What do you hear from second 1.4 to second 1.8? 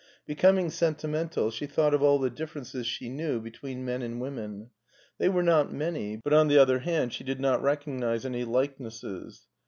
she